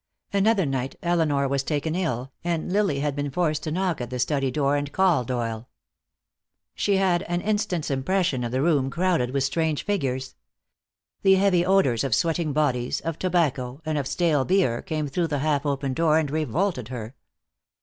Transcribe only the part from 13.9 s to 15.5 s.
of stale beer came through the